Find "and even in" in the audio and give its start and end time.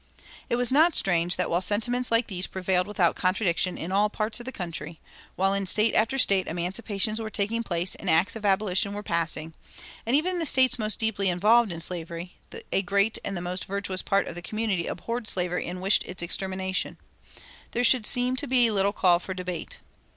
10.03-10.39